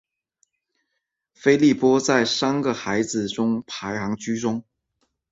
[1.35, 4.63] 菲利波在三个孩子中排行居中。